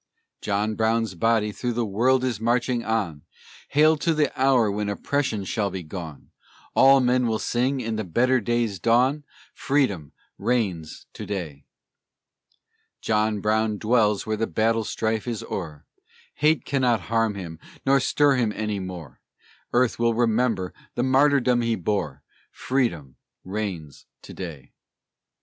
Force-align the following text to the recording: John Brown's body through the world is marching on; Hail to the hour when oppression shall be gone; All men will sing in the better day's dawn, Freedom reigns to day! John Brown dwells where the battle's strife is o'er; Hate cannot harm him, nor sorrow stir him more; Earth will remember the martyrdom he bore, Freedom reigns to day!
John 0.41 0.73
Brown's 0.73 1.13
body 1.13 1.51
through 1.51 1.73
the 1.73 1.85
world 1.85 2.23
is 2.23 2.39
marching 2.39 2.83
on; 2.83 3.21
Hail 3.69 3.97
to 3.97 4.15
the 4.15 4.31
hour 4.35 4.71
when 4.71 4.89
oppression 4.89 5.45
shall 5.45 5.69
be 5.69 5.83
gone; 5.83 6.31
All 6.73 6.99
men 6.99 7.27
will 7.27 7.37
sing 7.37 7.79
in 7.79 7.97
the 7.97 8.03
better 8.03 8.41
day's 8.41 8.79
dawn, 8.79 9.25
Freedom 9.53 10.11
reigns 10.39 11.05
to 11.13 11.27
day! 11.27 11.65
John 12.99 13.41
Brown 13.41 13.77
dwells 13.77 14.25
where 14.25 14.37
the 14.37 14.47
battle's 14.47 14.89
strife 14.89 15.27
is 15.27 15.43
o'er; 15.43 15.85
Hate 16.33 16.65
cannot 16.65 17.01
harm 17.01 17.35
him, 17.35 17.59
nor 17.85 17.99
sorrow 17.99 18.35
stir 18.37 18.37
him 18.37 18.87
more; 18.87 19.21
Earth 19.71 19.99
will 19.99 20.15
remember 20.15 20.73
the 20.95 21.03
martyrdom 21.03 21.61
he 21.61 21.75
bore, 21.75 22.23
Freedom 22.49 23.17
reigns 23.43 24.07
to 24.23 24.33
day! 24.33 24.73